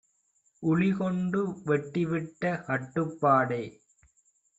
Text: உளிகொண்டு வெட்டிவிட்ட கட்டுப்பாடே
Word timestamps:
உளிகொண்டு 0.63 1.41
வெட்டிவிட்ட 1.67 2.53
கட்டுப்பாடே 2.67 3.61